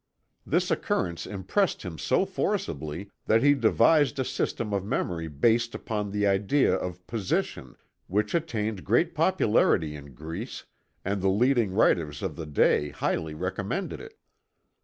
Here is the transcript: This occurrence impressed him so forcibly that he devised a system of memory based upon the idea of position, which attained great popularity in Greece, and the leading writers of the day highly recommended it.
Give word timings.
This 0.47 0.71
occurrence 0.71 1.27
impressed 1.27 1.83
him 1.83 1.99
so 1.99 2.25
forcibly 2.25 3.11
that 3.27 3.43
he 3.43 3.53
devised 3.53 4.17
a 4.17 4.25
system 4.25 4.73
of 4.73 4.83
memory 4.83 5.27
based 5.27 5.75
upon 5.75 6.09
the 6.09 6.25
idea 6.25 6.73
of 6.73 7.05
position, 7.05 7.75
which 8.07 8.33
attained 8.33 8.83
great 8.83 9.13
popularity 9.13 9.95
in 9.95 10.15
Greece, 10.15 10.65
and 11.05 11.21
the 11.21 11.29
leading 11.29 11.69
writers 11.71 12.23
of 12.23 12.35
the 12.35 12.47
day 12.47 12.89
highly 12.89 13.35
recommended 13.35 13.99
it. 14.01 14.17